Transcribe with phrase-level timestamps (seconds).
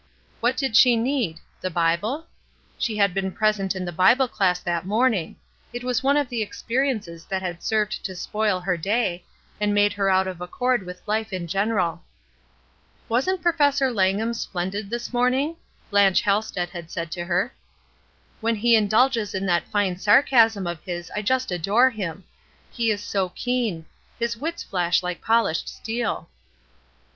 [0.39, 1.41] What did she need?
[1.61, 2.25] The Bible?
[2.79, 5.35] She had been present in the Bible class that morning;
[5.73, 9.23] it was one of the experiences that had served to spoil her day,
[9.59, 12.01] and make her out of accord with life in general.
[13.07, 15.55] "Wasn't Professor Langham splendid this morning?"
[15.91, 17.53] Blanche Halsted had said to her.
[18.39, 22.23] When he indulges in that fine sarcasm of his I just adore him.
[22.71, 23.85] He is so keen;
[24.17, 26.27] his wits flash like pohshed steel."